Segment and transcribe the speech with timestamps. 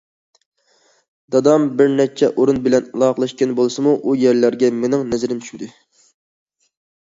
[1.35, 5.71] دادام بىر نەچچە ئورۇن بىلەن ئالاقىلەشكەن بولسىمۇ، ئۇ يەرلەرگە مېنىڭ نەزىرىم چۈشمىدى.